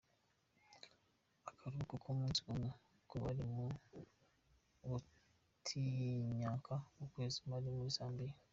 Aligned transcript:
Akaruhuko 1.49 1.93
k'umusi 2.03 2.39
umwe 2.51 2.69
kubari 3.09 3.43
mu 3.53 3.65
butinyanka 4.89 6.73
kakweze 6.95 7.35
impari 7.43 7.69
muri 7.77 7.91
Zambia. 7.97 8.33